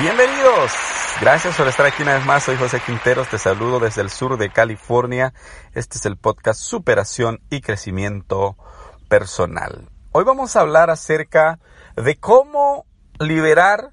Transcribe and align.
Bienvenidos. 0.00 0.70
Gracias 1.20 1.56
por 1.56 1.66
estar 1.66 1.84
aquí 1.84 2.04
una 2.04 2.14
vez 2.14 2.24
más. 2.24 2.44
Soy 2.44 2.56
José 2.56 2.78
Quinteros. 2.78 3.28
Te 3.28 3.36
saludo 3.36 3.80
desde 3.80 4.00
el 4.00 4.10
sur 4.10 4.38
de 4.38 4.48
California. 4.48 5.34
Este 5.74 5.98
es 5.98 6.06
el 6.06 6.16
podcast 6.16 6.60
Superación 6.60 7.40
y 7.50 7.62
Crecimiento 7.62 8.56
Personal. 9.08 9.88
Hoy 10.12 10.22
vamos 10.22 10.54
a 10.54 10.60
hablar 10.60 10.88
acerca 10.90 11.58
de 11.96 12.14
cómo 12.14 12.86
liberar 13.18 13.90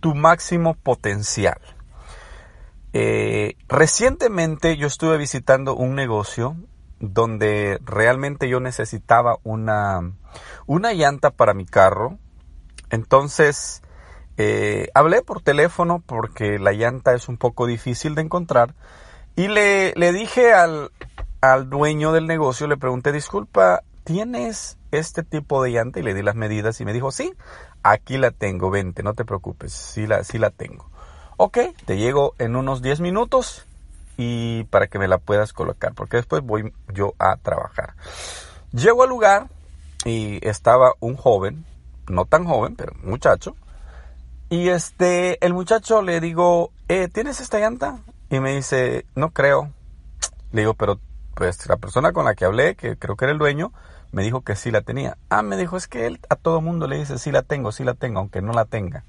tu 0.00 0.16
máximo 0.16 0.74
potencial. 0.74 1.60
Eh, 2.92 3.54
recientemente 3.68 4.76
yo 4.76 4.88
estuve 4.88 5.16
visitando 5.16 5.76
un 5.76 5.94
negocio 5.94 6.56
donde 6.98 7.78
realmente 7.84 8.48
yo 8.48 8.58
necesitaba 8.58 9.36
una, 9.44 10.12
una 10.66 10.92
llanta 10.92 11.30
para 11.30 11.54
mi 11.54 11.66
carro. 11.66 12.18
Entonces, 12.90 13.82
eh, 14.42 14.88
hablé 14.94 15.20
por 15.20 15.42
teléfono 15.42 16.02
porque 16.06 16.58
la 16.58 16.72
llanta 16.72 17.12
es 17.12 17.28
un 17.28 17.36
poco 17.36 17.66
difícil 17.66 18.14
de 18.14 18.22
encontrar 18.22 18.74
y 19.36 19.48
le, 19.48 19.92
le 19.96 20.12
dije 20.12 20.54
al, 20.54 20.92
al, 21.42 21.68
dueño 21.68 22.12
del 22.12 22.26
negocio, 22.26 22.66
le 22.66 22.78
pregunté, 22.78 23.12
disculpa, 23.12 23.82
¿tienes 24.02 24.78
este 24.92 25.24
tipo 25.24 25.62
de 25.62 25.72
llanta? 25.72 26.00
Y 26.00 26.04
le 26.04 26.14
di 26.14 26.22
las 26.22 26.36
medidas 26.36 26.80
y 26.80 26.86
me 26.86 26.94
dijo, 26.94 27.12
sí, 27.12 27.34
aquí 27.82 28.16
la 28.16 28.30
tengo, 28.30 28.70
vente, 28.70 29.02
no 29.02 29.12
te 29.12 29.26
preocupes, 29.26 29.74
sí 29.74 30.06
la, 30.06 30.22
la 30.32 30.50
tengo. 30.50 30.88
Ok, 31.36 31.58
te 31.84 31.98
llego 31.98 32.34
en 32.38 32.56
unos 32.56 32.80
10 32.80 33.00
minutos 33.00 33.66
y 34.16 34.64
para 34.64 34.86
que 34.86 34.98
me 34.98 35.06
la 35.06 35.18
puedas 35.18 35.52
colocar, 35.52 35.92
porque 35.92 36.16
después 36.16 36.42
voy 36.42 36.72
yo 36.94 37.12
a 37.18 37.36
trabajar. 37.36 37.92
Llego 38.72 39.02
al 39.02 39.10
lugar 39.10 39.48
y 40.06 40.46
estaba 40.48 40.94
un 40.98 41.16
joven, 41.16 41.66
no 42.08 42.24
tan 42.24 42.46
joven, 42.46 42.74
pero 42.74 42.94
muchacho, 43.02 43.54
y 44.50 44.68
este, 44.68 45.44
el 45.46 45.54
muchacho 45.54 46.02
le 46.02 46.20
digo, 46.20 46.72
eh, 46.88 47.08
¿tienes 47.08 47.40
esta 47.40 47.60
llanta? 47.60 48.00
Y 48.28 48.40
me 48.40 48.56
dice, 48.56 49.06
no 49.14 49.30
creo. 49.30 49.72
Le 50.50 50.62
digo, 50.62 50.74
pero 50.74 50.98
pues 51.34 51.68
la 51.68 51.76
persona 51.76 52.12
con 52.12 52.24
la 52.24 52.34
que 52.34 52.44
hablé, 52.44 52.74
que 52.74 52.96
creo 52.96 53.16
que 53.16 53.26
era 53.26 53.32
el 53.32 53.38
dueño, 53.38 53.72
me 54.10 54.24
dijo 54.24 54.42
que 54.42 54.56
sí 54.56 54.72
la 54.72 54.82
tenía. 54.82 55.16
Ah, 55.28 55.42
me 55.42 55.56
dijo, 55.56 55.76
es 55.76 55.86
que 55.86 56.06
él 56.06 56.20
a 56.28 56.34
todo 56.34 56.60
mundo 56.60 56.88
le 56.88 56.98
dice, 56.98 57.16
sí 57.18 57.30
la 57.30 57.42
tengo, 57.42 57.70
sí 57.70 57.84
la 57.84 57.94
tengo, 57.94 58.18
aunque 58.18 58.42
no 58.42 58.52
la 58.52 58.64
tenga. 58.64 59.04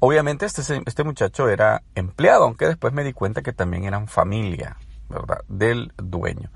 Obviamente 0.00 0.44
este, 0.44 0.82
este 0.84 1.04
muchacho 1.04 1.48
era 1.48 1.82
empleado, 1.94 2.44
aunque 2.44 2.66
después 2.66 2.92
me 2.92 3.04
di 3.04 3.14
cuenta 3.14 3.40
que 3.40 3.54
también 3.54 3.84
eran 3.84 4.06
familia, 4.06 4.76
¿verdad? 5.08 5.38
Del 5.48 5.92
dueño. 5.96 6.50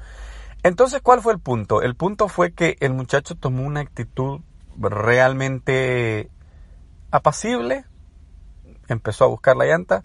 Entonces, 0.62 1.00
¿cuál 1.00 1.22
fue 1.22 1.32
el 1.32 1.38
punto? 1.38 1.80
El 1.80 1.94
punto 1.94 2.28
fue 2.28 2.52
que 2.52 2.76
el 2.80 2.92
muchacho 2.92 3.36
tomó 3.36 3.62
una 3.62 3.80
actitud 3.80 4.40
realmente 4.78 6.28
apacible, 7.16 7.84
empezó 8.88 9.24
a 9.24 9.28
buscar 9.28 9.56
la 9.56 9.66
llanta. 9.66 10.02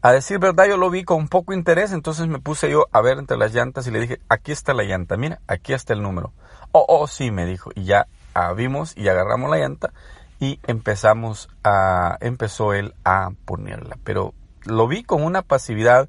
A 0.00 0.12
decir 0.12 0.38
verdad, 0.40 0.66
yo 0.66 0.76
lo 0.76 0.90
vi 0.90 1.04
con 1.04 1.28
poco 1.28 1.52
interés, 1.52 1.92
entonces 1.92 2.26
me 2.26 2.40
puse 2.40 2.68
yo 2.70 2.86
a 2.90 3.00
ver 3.00 3.18
entre 3.18 3.36
las 3.36 3.54
llantas 3.54 3.86
y 3.86 3.92
le 3.92 4.00
dije, 4.00 4.20
aquí 4.28 4.50
está 4.50 4.74
la 4.74 4.82
llanta, 4.82 5.16
mira, 5.16 5.40
aquí 5.46 5.72
está 5.72 5.92
el 5.92 6.02
número. 6.02 6.32
Oh, 6.72 6.84
oh, 6.88 7.06
sí, 7.06 7.30
me 7.30 7.46
dijo, 7.46 7.70
y 7.74 7.84
ya 7.84 8.08
vimos 8.56 8.96
y 8.96 9.08
agarramos 9.08 9.50
la 9.50 9.58
llanta 9.58 9.92
y 10.40 10.58
empezamos 10.66 11.48
a, 11.62 12.18
empezó 12.20 12.72
él 12.72 12.94
a 13.04 13.30
ponerla. 13.44 13.96
Pero 14.02 14.34
lo 14.64 14.88
vi 14.88 15.04
con 15.04 15.22
una 15.22 15.42
pasividad 15.42 16.08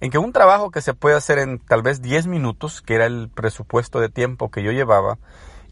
en 0.00 0.10
que 0.10 0.18
un 0.18 0.32
trabajo 0.32 0.70
que 0.70 0.80
se 0.80 0.94
puede 0.94 1.16
hacer 1.16 1.38
en 1.38 1.58
tal 1.58 1.82
vez 1.82 2.02
10 2.02 2.28
minutos, 2.28 2.82
que 2.82 2.94
era 2.94 3.06
el 3.06 3.28
presupuesto 3.28 3.98
de 3.98 4.08
tiempo 4.08 4.50
que 4.50 4.62
yo 4.62 4.70
llevaba, 4.70 5.18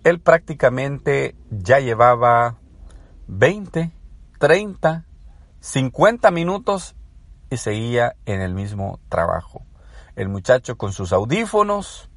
él 0.02 0.20
prácticamente 0.20 1.36
ya 1.50 1.78
llevaba 1.78 2.56
20, 3.28 3.92
30, 4.40 5.04
50 5.60 6.30
minutos 6.30 6.96
y 7.50 7.58
seguía 7.58 8.16
en 8.24 8.40
el 8.40 8.54
mismo 8.54 8.98
trabajo. 9.10 9.66
El 10.16 10.30
muchacho 10.30 10.78
con 10.78 10.94
sus 10.94 11.12
audífonos, 11.12 12.08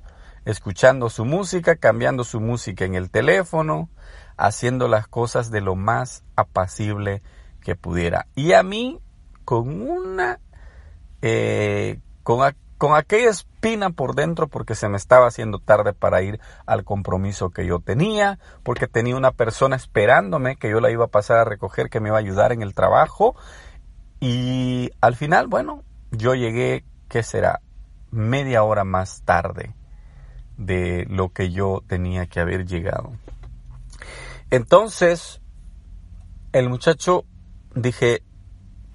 escuchando 0.45 1.09
su 1.09 1.25
música, 1.25 1.75
cambiando 1.75 2.23
su 2.23 2.39
música 2.39 2.85
en 2.85 2.95
el 2.95 3.11
teléfono, 3.11 3.89
haciendo 4.37 4.87
las 4.87 5.05
cosas 5.09 5.51
de 5.51 5.59
lo 5.59 5.75
más 5.75 6.23
apacible 6.37 7.21
que 7.59 7.75
pudiera. 7.75 8.27
Y 8.35 8.53
a 8.53 8.63
mí, 8.63 9.01
con 9.43 9.81
una, 9.81 10.39
eh, 11.21 11.99
con, 12.23 12.39
con 12.83 12.97
aquella 12.97 13.29
espina 13.29 13.91
por 13.91 14.13
dentro 14.13 14.49
porque 14.49 14.75
se 14.75 14.89
me 14.89 14.97
estaba 14.97 15.27
haciendo 15.27 15.59
tarde 15.59 15.93
para 15.93 16.21
ir 16.21 16.41
al 16.65 16.83
compromiso 16.83 17.49
que 17.49 17.65
yo 17.65 17.79
tenía, 17.79 18.39
porque 18.61 18.89
tenía 18.89 19.15
una 19.15 19.31
persona 19.31 19.77
esperándome 19.77 20.57
que 20.57 20.69
yo 20.69 20.81
la 20.81 20.91
iba 20.91 21.05
a 21.05 21.07
pasar 21.07 21.37
a 21.37 21.45
recoger, 21.45 21.89
que 21.89 22.01
me 22.01 22.09
iba 22.09 22.17
a 22.17 22.19
ayudar 22.19 22.51
en 22.51 22.61
el 22.61 22.73
trabajo. 22.73 23.37
Y 24.19 24.91
al 24.99 25.15
final, 25.15 25.47
bueno, 25.47 25.85
yo 26.11 26.35
llegué, 26.35 26.83
¿qué 27.07 27.23
será? 27.23 27.61
Media 28.11 28.63
hora 28.63 28.83
más 28.83 29.21
tarde 29.23 29.73
de 30.57 31.05
lo 31.07 31.29
que 31.31 31.51
yo 31.51 31.85
tenía 31.87 32.25
que 32.25 32.41
haber 32.41 32.65
llegado. 32.65 33.13
Entonces, 34.49 35.41
el 36.51 36.67
muchacho 36.67 37.23
dije, 37.75 38.23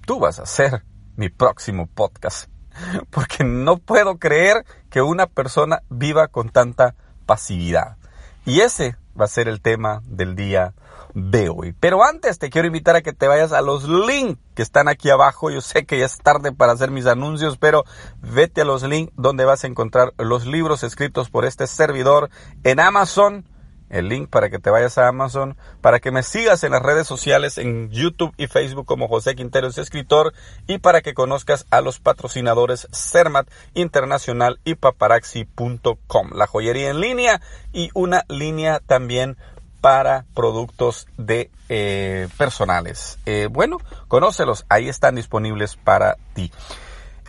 tú 0.05 0.21
vas 0.21 0.41
a 0.41 0.45
ser 0.45 0.85
mi 1.17 1.31
próximo 1.31 1.87
podcast 1.87 2.51
porque 3.11 3.45
no 3.45 3.79
puedo 3.79 4.19
creer 4.19 4.65
que 4.91 5.03
una 5.03 5.27
persona 5.27 5.83
viva 5.89 6.29
con 6.29 6.51
tanta 6.51 6.95
pasividad. 7.27 7.97
Y 8.45 8.61
ese 8.61 8.97
va 9.19 9.25
a 9.27 9.29
ser 9.29 9.49
el 9.49 9.61
tema 9.61 10.01
del 10.07 10.35
día 10.35 10.75
de 11.15 11.49
hoy. 11.49 11.75
Pero 11.79 12.05
antes 12.05 12.39
te 12.39 12.51
quiero 12.51 12.67
invitar 12.67 12.97
a 12.97 13.03
que 13.03 13.13
te 13.13 13.29
vayas 13.29 13.53
a 13.53 13.63
los 13.63 13.89
links 13.89 14.41
que 14.55 14.63
están 14.63 14.89
aquí 14.89 15.11
abajo. 15.11 15.51
Yo 15.51 15.61
sé 15.61 15.85
que 15.85 15.99
ya 15.99 16.07
es 16.07 16.19
tarde 16.19 16.53
para 16.53 16.73
hacer 16.73 16.91
mis 16.91 17.07
anuncios, 17.07 17.59
pero 17.59 17.85
vete 18.21 18.63
a 18.63 18.65
los 18.65 18.83
links 18.83 19.13
donde 19.17 19.45
vas 19.45 19.65
a 19.65 19.67
encontrar 19.67 20.15
los 20.19 20.47
libros 20.47 20.83
escritos 20.83 21.31
por 21.31 21.45
este 21.45 21.67
servidor 21.67 22.31
en 22.65 22.81
Amazon 22.81 23.45
el 23.91 24.09
link 24.09 24.29
para 24.29 24.51
que 24.51 24.59
te 24.59 24.71
vayas 24.71 24.99
a 24.99 25.09
Amazon, 25.09 25.57
para 25.81 26.01
que 26.01 26.11
me 26.11 26.23
sigas 26.23 26.65
en 26.65 26.73
las 26.73 26.83
redes 26.83 27.07
sociales, 27.07 27.59
en 27.59 27.91
YouTube 27.91 28.35
y 28.37 28.47
Facebook 28.47 28.87
como 28.87 29.09
José 29.09 29.35
Quinteros 29.35 29.79
Escritor 29.79 30.33
y 30.67 30.79
para 30.79 31.01
que 31.01 31.15
conozcas 31.15 31.67
a 31.71 31.81
los 31.81 31.99
patrocinadores 32.01 32.89
Cermat 32.93 33.49
Internacional 33.75 34.61
y 34.65 34.75
Paparaxi.com, 34.75 36.31
la 36.35 36.47
joyería 36.47 36.91
en 36.91 37.01
línea 37.01 37.41
y 37.73 37.91
una 37.95 38.25
línea 38.29 38.81
también 38.81 39.37
para 39.81 40.27
productos 40.35 41.07
de 41.17 41.51
eh, 41.69 42.29
personales. 42.37 43.19
Eh, 43.27 43.49
bueno, 43.51 43.79
conócelos, 44.09 44.65
ahí 44.69 44.89
están 44.89 45.15
disponibles 45.15 45.77
para 45.77 46.17
ti. 46.35 46.51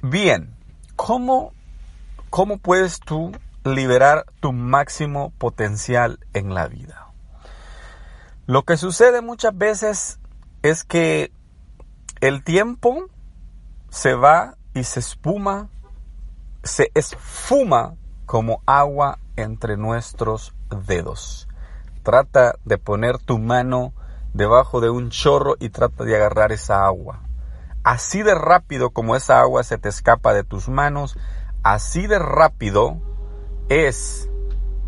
Bien, 0.02 0.56
¿cómo, 0.96 1.53
cómo 2.30 2.58
puedes 2.58 3.00
tú 3.00 3.31
liberar 3.75 4.25
tu 4.40 4.53
máximo 4.53 5.31
potencial 5.38 6.19
en 6.34 6.53
la 6.53 6.67
vida. 6.67 7.08
Lo 8.46 8.64
que 8.64 8.78
sucede 8.78 9.22
muchas 9.22 9.58
veces 9.58 10.20
es 10.64 10.84
que 10.84 11.32
el 12.22 12.44
tiempo 12.44 13.05
se 13.90 14.14
va 14.14 14.55
y 14.73 14.84
se 14.84 14.99
espuma, 14.99 15.70
se 16.64 16.91
esfuma 16.94 17.96
como 18.26 18.61
agua 18.66 19.20
entre 19.35 19.78
nuestros 19.78 20.53
dedos. 20.85 21.47
Trata 22.03 22.55
de 22.66 22.78
poner 22.78 23.17
tu 23.20 23.40
mano 23.40 23.94
debajo 24.34 24.82
de 24.82 24.90
un 24.90 25.09
chorro 25.09 25.55
y 25.59 25.70
trata 25.70 26.03
de 26.03 26.16
agarrar 26.16 26.52
esa 26.52 26.85
agua. 26.85 27.22
Así 27.84 28.23
de 28.23 28.35
rápido 28.35 28.91
como 28.91 29.16
esa 29.16 29.40
agua 29.41 29.64
se 29.64 29.78
te 29.78 29.90
escapa 29.90 30.34
de 30.34 30.44
tus 30.44 30.70
manos, 30.70 31.17
así 31.64 32.08
de 32.08 32.20
rápido 32.20 33.02
es 33.70 34.30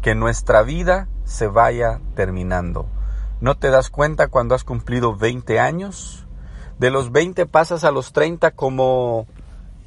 que 0.02 0.16
nuestra 0.16 0.64
vida 0.64 1.08
se 1.24 1.48
vaya 1.48 2.02
terminando. 2.16 2.88
¿No 3.40 3.56
te 3.56 3.70
das 3.70 3.90
cuenta 3.90 4.28
cuando 4.28 4.56
has 4.56 4.64
cumplido 4.64 5.16
20 5.16 5.60
años? 5.60 6.28
De 6.80 6.90
los 6.90 7.12
20 7.12 7.46
pasas 7.46 7.84
a 7.84 7.92
los 7.92 8.12
30 8.12 8.52
como 8.52 9.28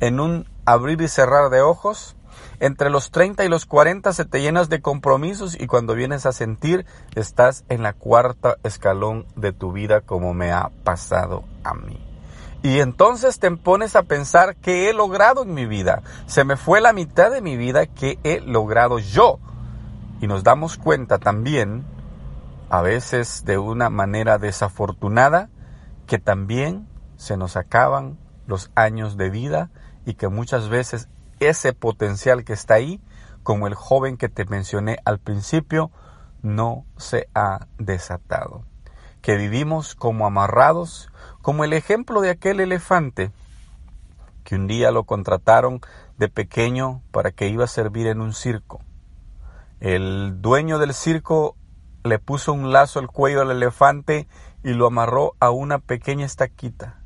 en 0.00 0.20
un 0.20 0.48
abrir 0.64 1.00
y 1.02 1.08
cerrar 1.08 1.50
de 1.50 1.60
ojos. 1.60 2.16
Entre 2.60 2.88
los 2.88 3.10
30 3.10 3.44
y 3.44 3.48
los 3.48 3.66
40 3.66 4.12
se 4.12 4.24
te 4.24 4.40
llenas 4.40 4.68
de 4.68 4.80
compromisos 4.80 5.60
y 5.60 5.66
cuando 5.66 5.94
vienes 5.94 6.24
a 6.24 6.32
sentir 6.32 6.86
estás 7.16 7.64
en 7.68 7.82
la 7.82 7.92
cuarta 7.92 8.56
escalón 8.62 9.26
de 9.34 9.52
tu 9.52 9.72
vida 9.72 10.02
como 10.02 10.34
me 10.34 10.52
ha 10.52 10.70
pasado 10.84 11.44
a 11.64 11.74
mí. 11.74 12.13
Y 12.64 12.80
entonces 12.80 13.40
te 13.40 13.50
pones 13.50 13.94
a 13.94 14.04
pensar 14.04 14.56
qué 14.56 14.88
he 14.88 14.94
logrado 14.94 15.42
en 15.42 15.52
mi 15.52 15.66
vida. 15.66 16.02
Se 16.24 16.44
me 16.44 16.56
fue 16.56 16.80
la 16.80 16.94
mitad 16.94 17.30
de 17.30 17.42
mi 17.42 17.58
vida 17.58 17.84
que 17.84 18.18
he 18.24 18.40
logrado 18.40 18.98
yo. 18.98 19.38
Y 20.22 20.28
nos 20.28 20.44
damos 20.44 20.78
cuenta 20.78 21.18
también, 21.18 21.84
a 22.70 22.80
veces 22.80 23.44
de 23.44 23.58
una 23.58 23.90
manera 23.90 24.38
desafortunada, 24.38 25.50
que 26.06 26.18
también 26.18 26.88
se 27.18 27.36
nos 27.36 27.58
acaban 27.58 28.16
los 28.46 28.70
años 28.74 29.18
de 29.18 29.28
vida 29.28 29.68
y 30.06 30.14
que 30.14 30.28
muchas 30.28 30.70
veces 30.70 31.10
ese 31.40 31.74
potencial 31.74 32.44
que 32.44 32.54
está 32.54 32.74
ahí, 32.74 32.98
como 33.42 33.66
el 33.66 33.74
joven 33.74 34.16
que 34.16 34.30
te 34.30 34.46
mencioné 34.46 35.00
al 35.04 35.18
principio, 35.18 35.90
no 36.40 36.86
se 36.96 37.28
ha 37.34 37.66
desatado. 37.76 38.64
Que 39.24 39.38
vivimos 39.38 39.94
como 39.94 40.26
amarrados 40.26 41.08
como 41.40 41.64
el 41.64 41.72
ejemplo 41.72 42.20
de 42.20 42.28
aquel 42.28 42.60
elefante 42.60 43.32
que 44.44 44.54
un 44.54 44.66
día 44.66 44.90
lo 44.90 45.04
contrataron 45.04 45.80
de 46.18 46.28
pequeño 46.28 47.00
para 47.10 47.30
que 47.32 47.48
iba 47.48 47.64
a 47.64 47.68
servir 47.68 48.06
en 48.06 48.20
un 48.20 48.34
circo. 48.34 48.82
El 49.80 50.42
dueño 50.42 50.78
del 50.78 50.92
circo 50.92 51.56
le 52.04 52.18
puso 52.18 52.52
un 52.52 52.70
lazo 52.70 53.00
al 53.00 53.08
cuello 53.08 53.40
al 53.40 53.50
elefante 53.50 54.28
y 54.62 54.74
lo 54.74 54.86
amarró 54.86 55.32
a 55.40 55.50
una 55.50 55.78
pequeña 55.78 56.26
estaquita. 56.26 57.00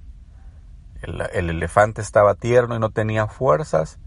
El, 1.02 1.20
el, 1.32 1.50
elefante 1.50 2.00
estaba 2.00 2.34
tierno 2.34 2.74
y 2.74 2.80
no 2.80 2.90
tenía 2.90 3.28
fuerzas 3.28 4.00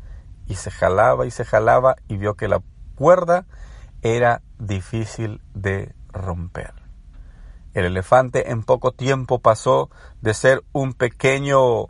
y 0.48 0.56
se 0.56 0.70
jalaba 0.70 1.26
y 1.26 1.32
se 1.32 1.46
jalaba 1.46 1.96
y 2.10 2.18
vio 2.18 2.36
que 2.36 2.50
la 2.50 2.62
cuerda 2.96 3.46
era 4.02 4.42
difícil 4.60 5.42
de 5.54 5.96
romper. 6.12 6.81
El 7.74 7.86
elefante 7.86 8.52
en 8.52 8.64
poco 8.64 8.92
tiempo 8.92 9.40
pasó 9.40 9.90
de 10.22 10.34
ser 10.34 10.64
un 10.74 10.94
pequeño 10.94 11.88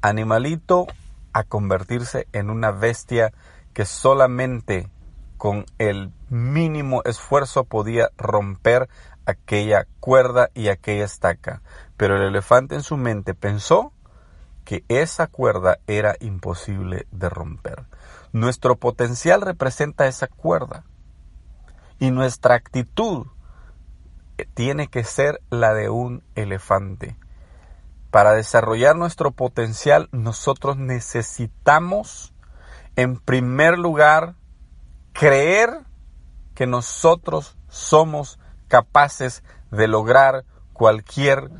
animalito 0.00 0.86
a 1.32 1.42
convertirse 1.42 2.28
en 2.32 2.50
una 2.50 2.70
bestia 2.70 3.32
que 3.72 3.84
solamente 3.84 4.88
con 5.36 5.66
el 5.78 6.12
mínimo 6.30 7.02
esfuerzo 7.04 7.64
podía 7.64 8.10
romper 8.16 8.88
aquella 9.26 9.86
cuerda 10.00 10.50
y 10.54 10.68
aquella 10.68 11.04
estaca. 11.04 11.62
Pero 11.96 12.16
el 12.16 12.22
elefante 12.22 12.76
en 12.76 12.82
su 12.82 12.96
mente 12.96 13.34
pensó 13.34 13.92
que 14.64 14.84
esa 14.88 15.26
cuerda 15.26 15.78
era 15.86 16.16
imposible 16.20 17.06
de 17.10 17.28
romper. 17.28 17.84
Nuestro 18.32 18.76
potencial 18.76 19.42
representa 19.42 20.06
esa 20.06 20.28
cuerda 20.28 20.84
y 21.98 22.10
nuestra 22.10 22.54
actitud 22.54 23.26
tiene 24.54 24.88
que 24.88 25.04
ser 25.04 25.40
la 25.50 25.74
de 25.74 25.90
un 25.90 26.22
elefante. 26.34 27.16
Para 28.10 28.32
desarrollar 28.32 28.96
nuestro 28.96 29.32
potencial 29.32 30.08
nosotros 30.12 30.76
necesitamos, 30.76 32.32
en 32.96 33.16
primer 33.16 33.78
lugar, 33.78 34.34
creer 35.12 35.80
que 36.54 36.66
nosotros 36.66 37.56
somos 37.68 38.38
capaces 38.68 39.42
de 39.70 39.88
lograr 39.88 40.44
cualquier 40.72 41.50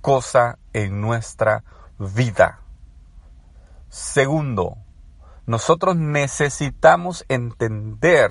cosa 0.00 0.58
en 0.72 1.00
nuestra 1.00 1.64
vida. 1.98 2.60
Segundo, 3.88 4.76
nosotros 5.46 5.96
necesitamos 5.96 7.24
entender 7.28 8.30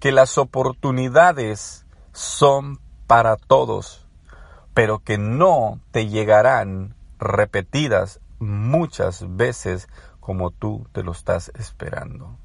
que 0.00 0.12
las 0.12 0.38
oportunidades 0.38 1.86
son 2.12 2.80
para 3.06 3.36
todos, 3.36 4.06
pero 4.74 5.00
que 5.00 5.18
no 5.18 5.80
te 5.90 6.08
llegarán 6.08 6.94
repetidas 7.18 8.20
muchas 8.38 9.24
veces 9.36 9.88
como 10.20 10.50
tú 10.50 10.86
te 10.92 11.02
lo 11.02 11.12
estás 11.12 11.50
esperando. 11.54 12.36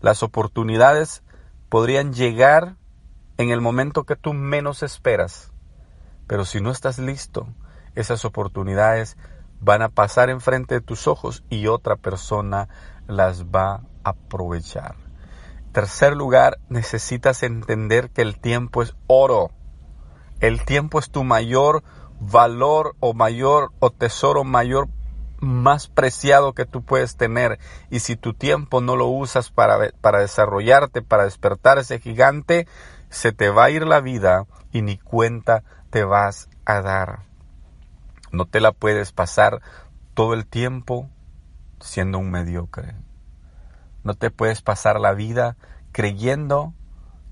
Las 0.00 0.22
oportunidades 0.22 1.22
podrían 1.68 2.12
llegar 2.12 2.76
en 3.38 3.50
el 3.50 3.60
momento 3.60 4.04
que 4.04 4.16
tú 4.16 4.34
menos 4.34 4.82
esperas, 4.82 5.52
pero 6.26 6.44
si 6.44 6.60
no 6.60 6.70
estás 6.70 6.98
listo, 6.98 7.48
esas 7.94 8.24
oportunidades 8.24 9.16
van 9.60 9.82
a 9.82 9.88
pasar 9.88 10.30
enfrente 10.30 10.74
de 10.74 10.80
tus 10.80 11.06
ojos 11.06 11.44
y 11.50 11.66
otra 11.66 11.96
persona 11.96 12.68
las 13.06 13.46
va 13.46 13.82
a 14.04 14.10
aprovechar. 14.10 15.09
Tercer 15.72 16.16
lugar, 16.16 16.58
necesitas 16.68 17.42
entender 17.42 18.10
que 18.10 18.22
el 18.22 18.38
tiempo 18.38 18.82
es 18.82 18.94
oro. 19.06 19.50
El 20.40 20.64
tiempo 20.64 20.98
es 20.98 21.10
tu 21.10 21.22
mayor 21.22 21.82
valor 22.18 22.96
o 23.00 23.14
mayor 23.14 23.72
o 23.78 23.90
tesoro 23.90 24.44
mayor 24.44 24.88
más 25.40 25.88
preciado 25.88 26.52
que 26.52 26.66
tú 26.66 26.82
puedes 26.82 27.16
tener. 27.16 27.58
Y 27.88 28.00
si 28.00 28.16
tu 28.16 28.34
tiempo 28.34 28.80
no 28.80 28.96
lo 28.96 29.06
usas 29.06 29.50
para, 29.50 29.90
para 30.00 30.20
desarrollarte, 30.20 31.02
para 31.02 31.24
despertar 31.24 31.78
ese 31.78 31.98
gigante, 31.98 32.66
se 33.08 33.32
te 33.32 33.48
va 33.48 33.64
a 33.64 33.70
ir 33.70 33.86
la 33.86 34.00
vida 34.00 34.46
y 34.72 34.82
ni 34.82 34.98
cuenta 34.98 35.62
te 35.90 36.04
vas 36.04 36.48
a 36.64 36.80
dar. 36.80 37.20
No 38.32 38.46
te 38.46 38.60
la 38.60 38.72
puedes 38.72 39.12
pasar 39.12 39.60
todo 40.14 40.34
el 40.34 40.46
tiempo 40.46 41.08
siendo 41.80 42.18
un 42.18 42.30
mediocre. 42.30 42.94
No 44.04 44.14
te 44.14 44.30
puedes 44.30 44.62
pasar 44.62 45.00
la 45.00 45.12
vida 45.12 45.56
creyendo 45.92 46.74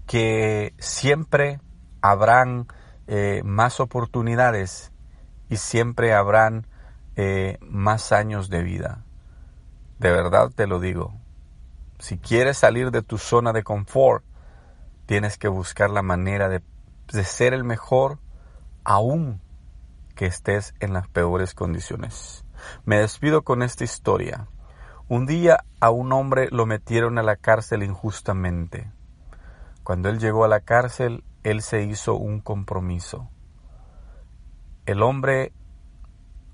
que 0.07 0.75
siempre 0.79 1.61
habrán 2.01 2.67
eh, 3.07 3.43
más 3.45 3.81
oportunidades 3.81 4.93
y 5.49 5.57
siempre 5.57 6.15
habrán 6.15 6.67
eh, 7.17 7.59
más 7.61 8.13
años 8.13 8.49
de 8.51 8.63
vida. 8.63 9.05
De 9.99 10.11
verdad 10.11 10.51
te 10.55 10.67
lo 10.67 10.81
digo. 10.81 11.15
Si 11.99 12.19
quieres 12.19 12.59
salir 12.59 12.91
de 12.91 13.03
tu 13.03 13.19
zona 13.19 13.53
de 13.53 13.65
confort, 13.65 14.25
tienes 15.07 15.39
que 15.39 15.49
buscar 15.49 15.91
la 15.91 16.03
manera 16.03 16.49
de, 16.49 16.63
de 17.13 17.25
ser 17.25 17.55
el 17.55 17.65
mejor 17.65 18.19
aún 18.85 19.41
que 20.15 20.27
estés 20.27 20.75
en 20.81 20.93
las 20.93 21.09
peores 21.09 21.55
condiciones. 21.55 22.45
Me 22.85 22.99
despido 22.99 23.43
con 23.43 23.63
esta 23.63 23.85
historia. 23.85 24.49
Un 25.11 25.25
día 25.25 25.65
a 25.81 25.89
un 25.89 26.13
hombre 26.13 26.49
lo 26.51 26.67
metieron 26.67 27.19
a 27.19 27.23
la 27.23 27.37
cárcel 27.37 27.83
injustamente. 27.83 28.93
Cuando 29.83 30.11
él 30.11 30.19
llegó 30.19 30.45
a 30.45 30.49
la 30.49 30.61
cárcel, 30.61 31.25
él 31.45 31.63
se 31.63 31.83
hizo 31.83 32.15
un 32.15 32.41
compromiso. 32.41 33.31
El 34.85 35.03
hombre 35.03 35.55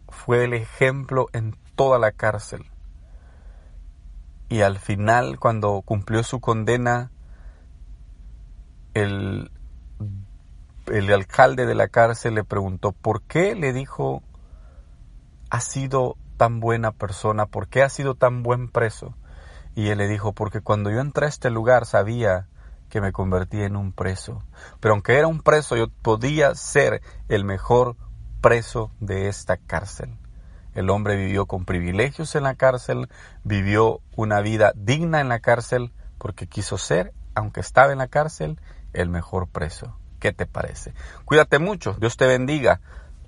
fue 0.08 0.44
el 0.44 0.54
ejemplo 0.54 1.26
en 1.32 1.56
toda 1.74 1.98
la 1.98 2.12
cárcel. 2.12 2.64
Y 4.48 4.60
al 4.60 4.78
final, 4.78 5.40
cuando 5.40 5.82
cumplió 5.82 6.22
su 6.22 6.38
condena, 6.38 7.10
el, 8.94 9.50
el 10.86 11.12
alcalde 11.12 11.66
de 11.66 11.74
la 11.74 11.88
cárcel 11.88 12.36
le 12.36 12.44
preguntó, 12.44 12.92
¿por 12.92 13.22
qué 13.22 13.56
le 13.56 13.72
dijo, 13.72 14.22
ha 15.50 15.60
sido 15.60 16.16
tan 16.36 16.60
buena 16.60 16.92
persona? 16.92 17.46
¿Por 17.46 17.68
qué 17.68 17.82
ha 17.82 17.88
sido 17.88 18.14
tan 18.14 18.42
buen 18.42 18.68
preso? 18.68 19.14
Y 19.74 19.88
él 19.88 19.98
le 19.98 20.08
dijo, 20.08 20.32
porque 20.32 20.60
cuando 20.60 20.90
yo 20.90 21.00
entré 21.00 21.26
a 21.26 21.28
este 21.28 21.50
lugar 21.50 21.86
sabía 21.86 22.48
que 22.88 23.00
me 23.00 23.12
convertí 23.12 23.60
en 23.62 23.76
un 23.76 23.92
preso. 23.92 24.42
Pero 24.80 24.94
aunque 24.94 25.18
era 25.18 25.26
un 25.26 25.40
preso, 25.40 25.76
yo 25.76 25.88
podía 26.02 26.54
ser 26.54 27.02
el 27.28 27.44
mejor 27.44 27.96
preso 28.40 28.92
de 29.00 29.28
esta 29.28 29.56
cárcel. 29.56 30.16
El 30.74 30.90
hombre 30.90 31.16
vivió 31.16 31.46
con 31.46 31.64
privilegios 31.64 32.34
en 32.34 32.42
la 32.44 32.54
cárcel, 32.56 33.08
vivió 33.42 34.00
una 34.16 34.40
vida 34.40 34.72
digna 34.76 35.20
en 35.20 35.28
la 35.28 35.40
cárcel, 35.40 35.92
porque 36.18 36.46
quiso 36.46 36.78
ser, 36.78 37.12
aunque 37.34 37.60
estaba 37.60 37.92
en 37.92 37.98
la 37.98 38.08
cárcel, 38.08 38.60
el 38.92 39.08
mejor 39.08 39.48
preso. 39.48 39.96
¿Qué 40.20 40.32
te 40.32 40.46
parece? 40.46 40.94
Cuídate 41.24 41.58
mucho, 41.58 41.94
Dios 42.00 42.16
te 42.16 42.26
bendiga. 42.26 42.80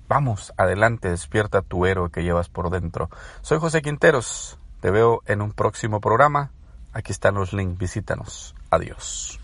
Vamos, 0.07 0.53
adelante, 0.57 1.09
despierta 1.09 1.61
tu 1.61 1.85
héroe 1.85 2.09
que 2.09 2.23
llevas 2.23 2.49
por 2.49 2.69
dentro. 2.69 3.09
Soy 3.41 3.59
José 3.59 3.81
Quinteros, 3.81 4.57
te 4.79 4.89
veo 4.89 5.21
en 5.25 5.41
un 5.41 5.51
próximo 5.51 5.99
programa. 5.99 6.51
Aquí 6.93 7.11
están 7.11 7.35
los 7.35 7.53
links, 7.53 7.77
visítanos. 7.77 8.55
Adiós. 8.69 9.39